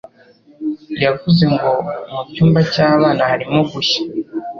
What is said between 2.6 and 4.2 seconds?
cy'abana harimo gushya,